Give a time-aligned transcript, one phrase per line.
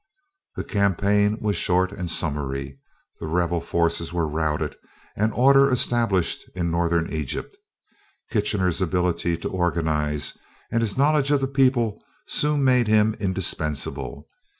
[0.55, 2.79] The campaign was short and summary.
[3.19, 4.75] The rebel forces were routed
[5.15, 7.55] and order established in northern Egypt.
[8.31, 10.35] Kitchener's ability to organize,
[10.71, 14.27] and his knowledge of the people soon made him indispensable.